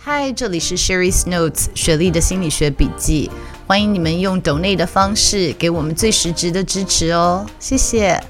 [0.00, 3.28] 嗨，这里是 Sherry's Notes 雪莉的心理学笔记，
[3.66, 8.22] 欢迎你们用 Donate 的方式给我们最实质的支持哦，谢谢。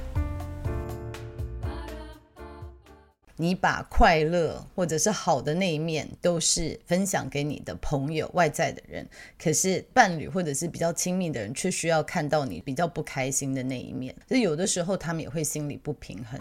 [3.37, 9.07] 你把快乐或者是好的那一面都是分享给你的朋友、外在的人，
[9.39, 16.41] 可是伴侣或者是比较亲密的人却需要看到你比较不开心的那一面，所以有的时候他们也会心里不平衡。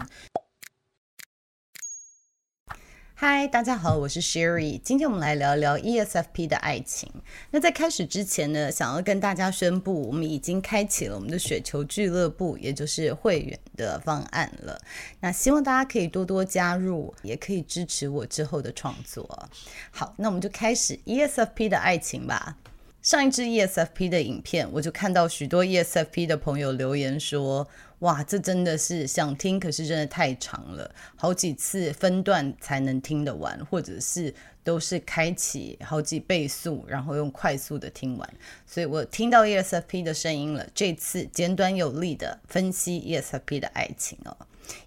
[3.20, 4.80] 嗨，大家好，我是 Sherry。
[4.80, 7.10] 今天我们来聊聊 ESFP 的爱情。
[7.50, 14.80] 那在开始之前呢，想要跟大家宣布，我们已经开启了我们的雪球俱乐部，也就是会员的方案了。
[15.18, 19.48] 那希望大家可以多多加入，也可以支持我之后的创作。
[19.90, 22.56] 好，那我们就开始 ESFP 的爱情吧。
[23.02, 27.68] 上一支 ESFP 的影片，我就看到许多 ESFP 的朋友留言说。
[28.00, 34.32] 哇，这真的是想听，可是真的太长了，好几次分段才能听得完，或者是
[34.62, 38.34] 都是开启好几倍速，然后用快速的听完。
[38.64, 44.36] 所以我听到 ESFP 的声音了，这次简短有力的分析 ESFP 的爱情哦。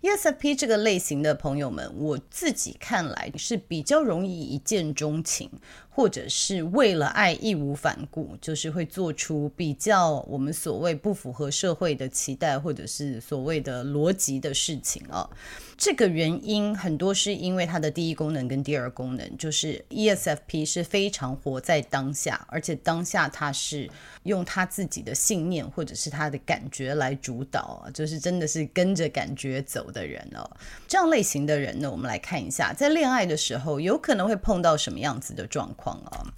[0.01, 5.49] ESFP 这个类型的朋友们，我自己看来是比较容易一见钟情，
[5.93, 15.29] 或者是为了爱义无反顾，就是会做出比较我们所谓不符合社会的期待，或者是所谓的逻辑的事情啊。
[15.77, 23.89] 这个原因很多是因为它的第一功能跟第二功能，就是 ESFP 是非常活在当下，而且当下他是
[24.23, 30.47] 用他自己的信念或者是他的感觉来主导，就是真的是跟着感觉走的人哦。
[30.87, 36.33] 这样类型的人呢，我们来看一下，在恋爱的时候有可能会碰到什么样子的状况啊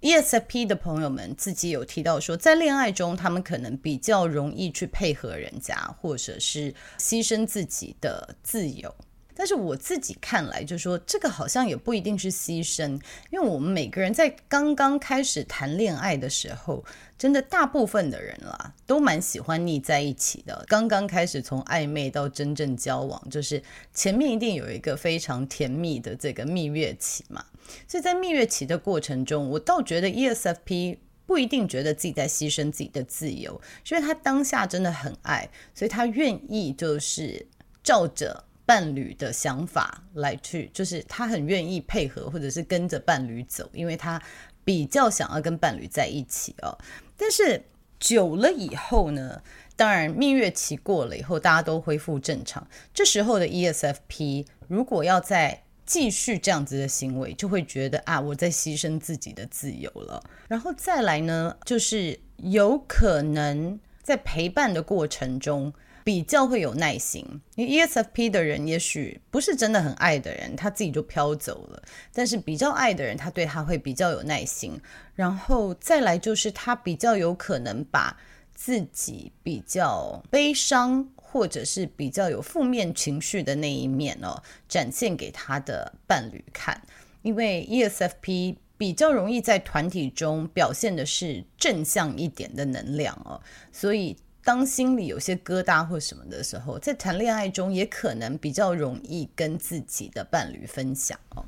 [0.00, 8.94] ？ESFP 的朋友们自己有提到说，在恋爱中，他们可能比较容易去配合人家，或者是牺牲自己的自由。
[9.36, 12.98] 但是我自己看来，就说这个好像也不一定是牺牲，
[13.30, 16.82] 因为我们每个人在刚刚开始谈恋爱的时候，
[17.18, 20.64] 真的大部分的人啦，都蛮喜欢腻在一起的。
[20.66, 27.44] 刚刚开始从暧昧到真正交往，就是前面一定有一个非常甜蜜的这个蜜月期嘛。
[27.86, 30.96] 所以在蜜月期的过程中，我倒觉得 ESFP
[31.26, 33.60] 不一定觉得自己在牺牲自己的自由，
[33.90, 37.46] 因为他当下真的很爱，所以他愿意就是
[37.82, 38.45] 照着。
[38.66, 44.20] 伴侣的想法来去，就是他很愿意配合，或者是跟着伴侣走，因为他
[44.64, 46.76] 比较想要跟伴侣在一起哦。
[47.16, 47.62] 但是
[48.00, 49.40] 久了以后呢，
[49.76, 52.66] 当然蜜月期过了以后，大家都恢复正常。
[52.92, 60.20] 这时候的 ESFP 如果要再继续这样子的行为，就会觉得啊，我在牺牲自己的自由了。
[60.48, 65.72] 然后再来呢，就是有可能在陪伴的过程中。
[66.06, 71.82] 比较会有耐心，因为 ESFP 的人也许不是真的很爱的人，他自己就飘走了。
[72.12, 74.80] 但是比较爱的人，他对他会比较有耐心。
[75.16, 78.16] 然后再来就是他比较有可能把
[78.54, 86.80] 自己比较悲伤或者是比较有负面情绪的那一面哦，展现给他的伴侣看。
[87.22, 93.42] 因为 ESFP 比较容易在团体中表现的是正向一点的能量哦，
[93.72, 94.16] 所以。
[94.46, 101.44] 当心里有些疙瘩或什么的时候，在谈恋爱中也可能比较容易跟自己的伴侣分享哦。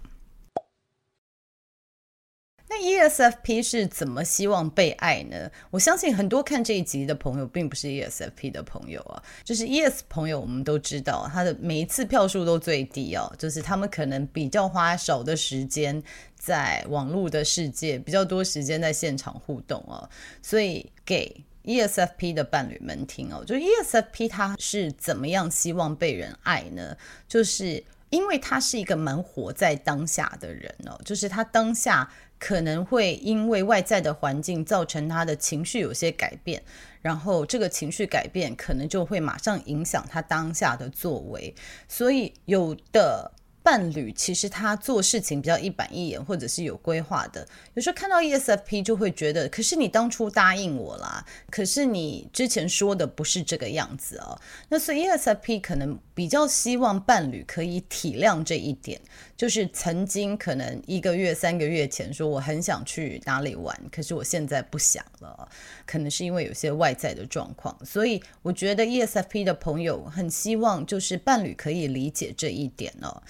[2.69, 5.49] 那 ESFP 是怎么希望被爱呢？
[5.71, 16.03] 我相信很多看这一集的朋友并不是 ESFP 的朋友啊，就是 ES 朋友，我们都知道他的每一次票数都最低哦，就是他们可能比较花少的时间
[16.35, 20.11] 在网络的世界，比较多时间在现场互动哦，
[20.43, 21.45] 所以给。
[21.69, 26.97] ESFP 的伴侣们听哦，就 ESFP 他是怎么样希望被人爱呢？
[27.29, 36.63] 就是因为他是一个蛮活在当下的人哦，就是他当下可能会因为外在的环境造成他的情绪有些改变，
[37.03, 41.55] 然后这个情绪改变可能就会马上影响他当下的作为，
[41.87, 43.31] 所以有的。
[43.69, 47.47] 伴侣其实他做事情比较一板一眼，或者是有规划的。
[47.75, 54.41] 有时候看到 ESFP 就会觉得，可是你当初答应我啦，可是你之前说的不是这个样子哦。
[54.71, 58.99] 那所以 ESFP 可能比较希望伴侣可以体谅这一点，
[59.37, 65.47] 就是曾经可能一个月、三个月前说我很想去哪里玩，可是我现在不想了，
[65.85, 67.79] 可能是因为有些外在的状况。
[67.85, 73.23] 所以我觉得 ESFP 的朋友很希望就是伴侣可以理解这一点哦。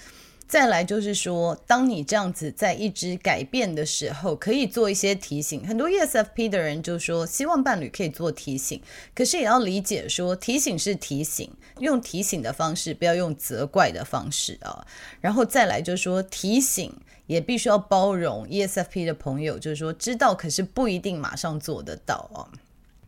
[0.49, 5.63] 再来就是说，当你这样子在一直改变的时候，可以做一些提醒。
[5.67, 8.81] 很多 ESFP 的人就说，希望伴侣可以做提醒，
[9.13, 14.83] 可是也要理解说，提醒是提醒，用提醒的方式，不要用责怪的方式啊。
[15.21, 16.91] 然后再来就是说，提醒
[17.27, 22.49] 也必须要包容 ESFP 的朋友，就是说知道，可是不一定马上做得到啊。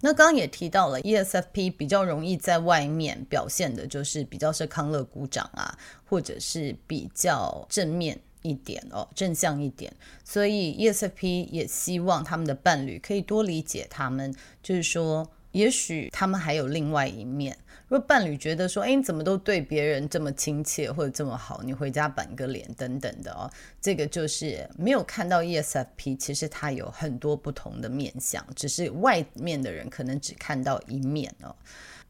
[0.02, 9.94] 那刚刚也提到了，ESFP 比较容易在外面表现的，就是比较是康乐鼓掌啊，或者是比较正面一点哦，正向一点。
[10.24, 15.30] 所以 ESFP 也希望他们的伴侣可以多理解他们，就是说。
[15.52, 17.58] 也许他们还有另外一面。
[17.88, 23.52] 如果伴侣觉得说，哎，你怎么都对别人这么亲切或者这么好，你回家板个脸等等的哦，
[23.82, 31.54] 这个就是没有看到 ESFP，其实他有很多不同的面相，只是外面的人可能只看到一面哦。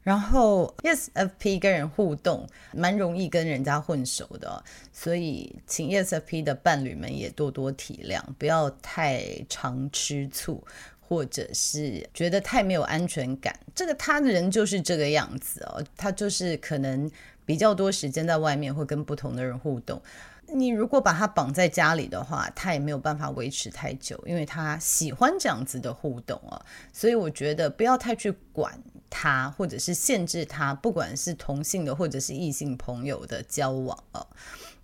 [0.04, 4.62] 然后 ESFP 跟人互动蛮容易跟人家混熟的哦，
[4.92, 10.64] 所以请 ESFP 的伴侣们也多多体谅，不要太常吃醋。
[11.06, 17.10] 或者是觉得太没有安全感，这个他的人就是这个样子哦，他就是可能
[17.44, 20.00] 比较多时间在外面，会跟不同的人互动。
[20.54, 26.60] 你如果把他绑在家里的话，他也没有办法维持太久，因为他喜欢这样子的互动哦。
[26.92, 28.78] 所以我觉得不要太去管
[29.12, 34.26] 他，或者是限制他，不管是同性的或者是异性朋友的交往哦。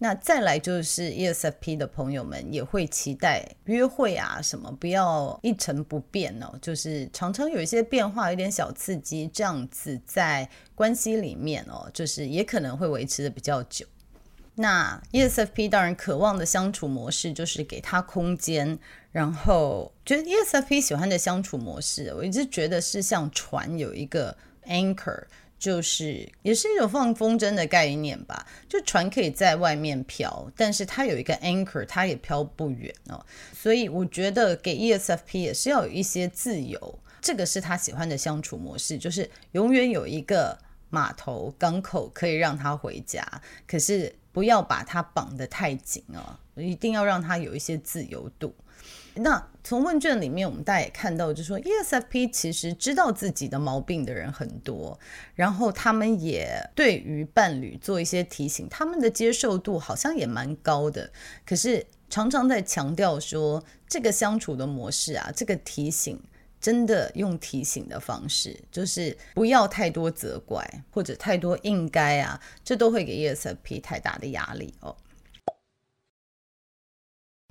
[0.00, 13.84] 那再来就是 ESFP 的朋友们也会期待约会啊什么，不要一成不变哦，就是常常有一些变化，有点小刺激，这样子在关系里面哦，就是也可能会维持的比较久。
[14.58, 18.78] 那 ESFP 当然渴望的相处模式就是给他空间，
[19.10, 25.24] 然后觉得 ESFP 喜欢的相处模式，我一直觉得是像船有一个 anchor。
[25.60, 33.26] 就是也是一种放风筝的概念吧，就船可以在外面飘，但是它有一个 anchor，它也飘不远哦。
[33.52, 40.56] 所以我觉得给 ESFP 也是要有一些自由，这个是他喜欢的相处模式，就是永远有一个
[40.90, 43.20] 码头港口可以让他回家，
[43.66, 48.54] 可是不要把他绑得太紧啊，一定要让他有一些自由度。
[49.14, 54.96] 那从问卷里面，我们大家也看到，就是说 ESFP 其实知道自己的毛病的人很多，
[55.34, 61.10] 然后他们也对于伴侣做一些提醒，他们的接受度好像也蛮高的。
[61.44, 66.20] 可是常常在强调说，这个相处的模式啊，这个提醒
[66.60, 74.94] 真的用提醒的方式，就是不要太多责怪或者太多应该啊，这都会给 ESFP 太大的压力哦。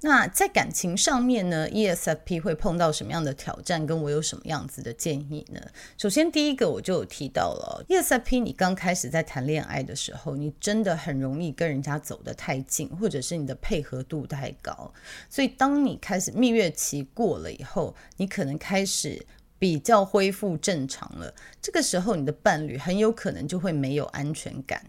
[0.04, 3.84] 那在感情上面呢，ESFP 会碰到什么样的挑战？
[3.84, 5.60] 跟我有什么样子的建议呢？
[5.98, 14.94] 首先，第一个我就有提到了，ESFP 你刚开始在谈恋爱的时候，你真的很容易跟人家走得太近，或者是你的配合度太高。
[15.32, 19.26] 所以，当你开始蜜月期过了以后，你可能开始
[19.60, 21.34] 比较恢复正常了。
[21.62, 24.82] 这个时候，你的伴侣很有可能就会没有安全感。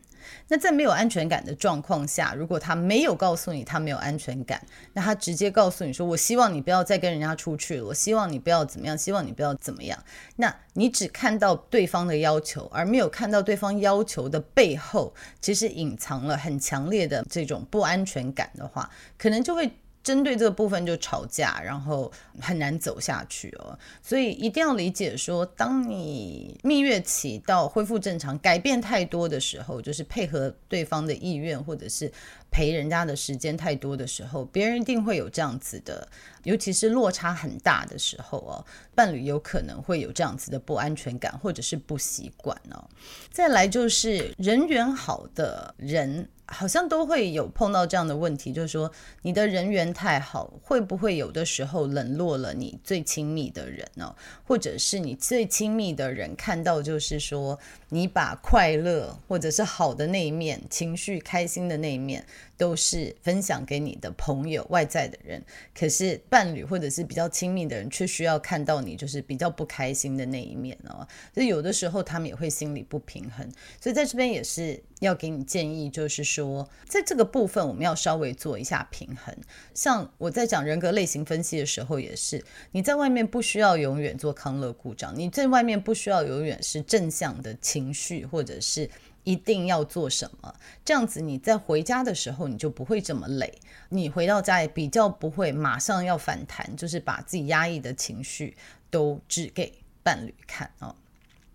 [0.49, 4.61] 那在没有安全感的状况下，如果他没有告诉你他没有安全感，
[4.93, 9.99] 那他直接告诉你说：“我希望你不要再跟人家出去了，我希望你不要怎么样，希望你不要怎么样。”
[10.37, 19.71] 那你只看到对方的要求，而没有看到对方要求的背后，其实隐藏了很强烈的这种不安全感的话，可能就会。
[20.09, 22.11] 针对这个部分就吵架，然后
[22.41, 23.79] 很难走下去哦。
[24.03, 32.11] 所以一定要理解说，当你蜜月期到恢复正常，改变太多的时候，就是配合对方的意愿，或者是
[32.51, 36.09] 陪人家的时间太多的时候，别人一定会有这样子的，
[36.45, 38.65] 尤其是落差很大的时候哦，
[38.95, 42.89] 伴侣有可能会有这样子的不安全感，或者是不习惯哦。
[43.31, 46.29] 再来就是人缘好的人。
[46.51, 48.91] 好像都会有碰到这样的问题，就是说
[49.21, 54.17] 你的人缘太好，会不会有的时候冷落了你最亲密的人呢？
[54.45, 57.59] 或者是你最亲密的人看到，就是说
[57.91, 62.25] 你把快乐或者是好的那一面、情绪开心的那一面
[62.57, 65.43] 都是分享给你的朋友、外在的人，
[65.75, 71.07] 可是伴侣或者是比较亲密的人，却需要看到你就是比较不开心的那一面哦。
[71.33, 73.49] 所以有的时候他们也会心里不平衡，
[73.81, 79.35] 所以在这边也是要给你建议，就是说在这个部分我们要稍微做一下平衡。
[79.75, 88.91] 像我在讲人格类型分析的时候，也是你在外面不需要永远做康乐故障，你在外面不需要永远是正向的情绪，或者是。
[89.29, 90.55] 一定要做什么？
[90.87, 93.53] 这样子你在回家的时候你就不会这么累，
[93.91, 98.57] 你回到家也比较不会马上要反弹，就是把自己压抑的情绪
[98.89, 99.71] 都指给
[100.03, 100.97] 伴侣看哦。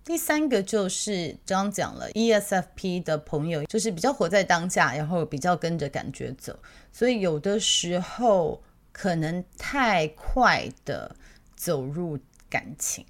[0.03, 6.59] 第三个就是刚刚讲了，ESFP 的朋友就是比较活在当下，然后比较跟着感觉走，
[6.91, 8.61] 所以有的时候
[8.91, 11.15] 可能太快的
[11.55, 12.19] 走入
[12.51, 13.03] 感情。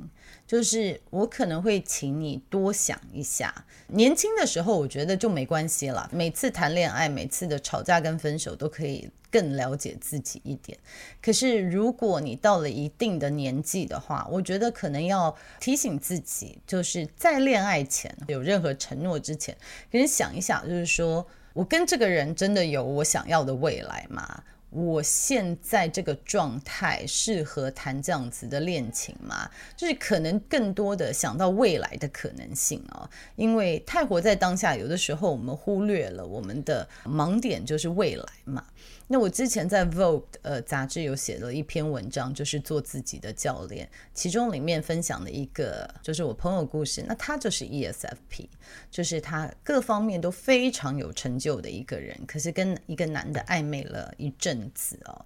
[0.53, 6.07] 就是我可能会请你多想一下，年轻的时候我觉得就没关系了。
[6.13, 10.77] 每次谈恋爱，每次的吵架跟分手都可以更了解自己一点。
[11.19, 19.57] 可是如果你到了一定的年纪的话，我觉得可能要提醒自己，就是在恋爱前有任何承诺之前，
[19.91, 24.43] 可以想一想，就是说我跟这个人真的有我想要的未来吗？
[24.73, 29.49] 我现在这个状态适合谈这样子的恋情吗？
[29.77, 38.65] 就是可能更多的想到未来的可能性哦，因为太活在当下，有的时候我们忽略了我们的盲点就是未来嘛。
[39.07, 48.47] 那我之前在 Vogue 呃杂志有写了一篇文章，就是做自己的教练，其中里面分享的一个就是我朋友故事，那他就是 ESFP，
[48.89, 55.25] 就是他各方面都非常有成就的一个人，可是跟一个男的暧昧了一阵子哦。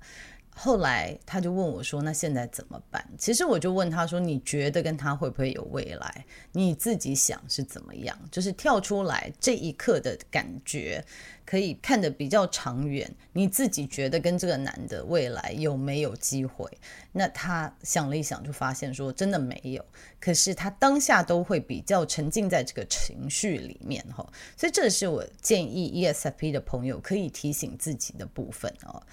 [0.59, 6.25] 后来他就问我说：“那现在怎么办？”其实我就问他说：“你觉得跟他会不会有未来？
[6.51, 8.17] 你自己想是怎么样？
[8.31, 11.05] 就是跳出来这一刻的感觉，
[11.45, 13.07] 可以看得比较长远。
[13.33, 16.67] 你自己觉得跟这个男的未来有没有机会？”
[17.13, 19.85] 那他想了一想，就发现说：“真的没有。”
[20.19, 29.03] 可是他当下都会比较沉浸在这个情绪里面哈，所以这是我建议 ESFP 的朋友可以提醒自己的部分哦。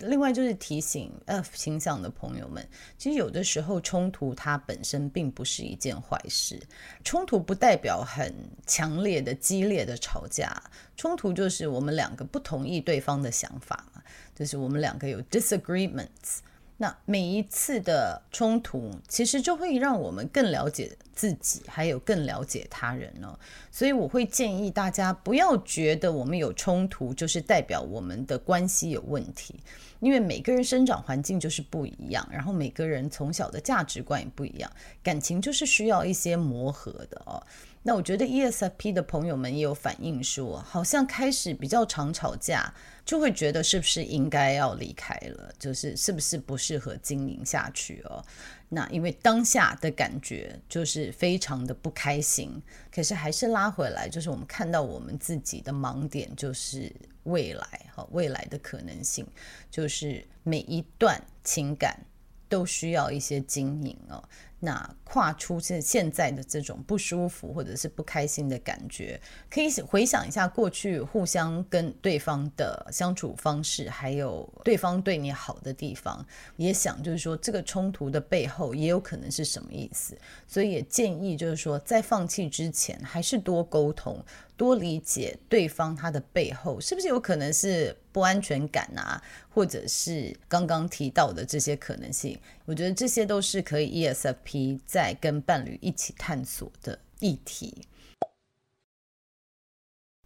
[0.00, 2.66] 另外就是提醒 F 倾向的朋友们，
[2.98, 6.60] 其实有的时候冲突它本身并不是一件坏事。
[7.02, 8.34] 冲突不代表很
[8.66, 10.62] 强烈的、激烈的吵架，
[10.96, 14.02] 冲突就是我们两个不同意对方的想法嘛，
[14.34, 16.38] 就是我们两个有 disagreements。
[16.76, 23.38] 那每一次的冲突，其实就会让我们更了解自己，还有更了解他人哦。
[23.70, 29.54] 所以我会建议大家不要觉得我们有冲突就是代表我们的关系有问题，
[30.00, 34.70] 因为每个人生长环境就是不一样，然后每个人从小的价值观也不一样，
[35.02, 37.40] 感情就是需要一些磨合的哦。
[37.86, 42.72] 那我觉得 ESFP 的朋友们也有反映说，好像开始比较常吵架，
[43.04, 48.24] 就会觉得是不是应该要离开了，就是是不是不适合经营下去哦。
[48.70, 52.50] 那因为当下的感觉就是非常的不开心，
[52.90, 56.90] 可是还是拉回来，就是我们看到我们自己的盲点，就是
[57.24, 59.26] 未来哈，未来的可能性，
[59.70, 62.00] 就是每一段情感
[62.48, 64.26] 都需要一些经营哦。
[64.64, 80.16] 那跨出现现在的这种不舒服或者是不开心的感觉，可以回想一下过去互相跟对方的相处方式，还有对方对你好的地方，也想就是说这个冲突的背后也有可能是什么意思，
[80.48, 84.24] 所以也建议就是说在放弃之前还是多沟通。
[84.56, 92.38] 多理解对方，他的背后是不是有可能是不安全感啊，或者是刚刚提到的这些可能性？
[92.64, 94.53] 我觉得这些都是可以 ESFP
[94.86, 97.86] 在跟伴侣一起探索的议题。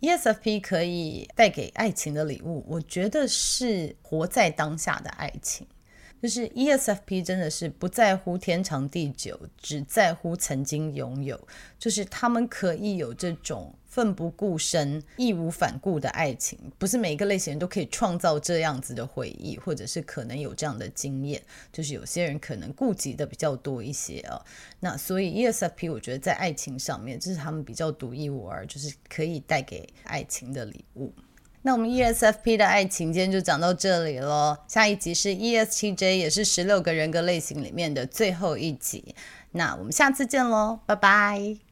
[0.00, 5.66] ESFP 可以带给爱情的礼物，我觉得是活在当下的爱情。
[6.20, 11.40] 就是 ESFP 真的是不在乎天长地久，只在乎曾经拥有。
[11.78, 21.40] 就是他们可以有这种奋不顾身、义无反顾的爱情，不是每一个类型人都可以创造这样子的回忆，或者是可能有这样的经验。
[21.72, 24.44] 就是有些人可能顾及的比较多一些啊。
[24.80, 31.12] 那所以 ESFP 我觉得在爱情上面，这是他们比较独一无二，就是可以带给爱情的礼物。
[31.62, 39.15] 那我们 ESFP 的爱情今天就讲到这里喽，下一集是 ESTJ，也是十六个人格类型里面的最后一集。
[39.53, 41.67] 那我们下次见喽，拜拜。